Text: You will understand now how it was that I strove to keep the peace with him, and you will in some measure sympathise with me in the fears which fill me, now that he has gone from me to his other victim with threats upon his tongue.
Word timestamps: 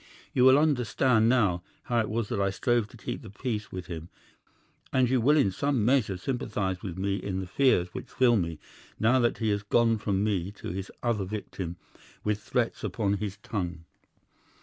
You 0.33 0.45
will 0.45 0.57
understand 0.57 1.29
now 1.29 1.61
how 1.83 1.99
it 1.99 2.09
was 2.09 2.29
that 2.29 2.41
I 2.41 2.49
strove 2.49 2.87
to 2.87 2.97
keep 2.97 3.21
the 3.21 3.29
peace 3.29 3.71
with 3.71 3.85
him, 3.85 4.09
and 4.91 5.07
you 5.07 5.21
will 5.21 5.37
in 5.37 5.51
some 5.51 5.85
measure 5.85 6.17
sympathise 6.17 6.81
with 6.81 6.97
me 6.97 7.17
in 7.17 7.39
the 7.39 7.45
fears 7.45 7.89
which 7.93 8.09
fill 8.09 8.35
me, 8.35 8.57
now 8.99 9.19
that 9.19 9.37
he 9.37 9.49
has 9.49 9.61
gone 9.61 9.99
from 9.99 10.23
me 10.23 10.49
to 10.53 10.69
his 10.71 10.91
other 11.03 11.23
victim 11.25 11.75
with 12.23 12.41
threats 12.41 12.83
upon 12.83 13.17
his 13.17 13.37
tongue. 13.43 13.85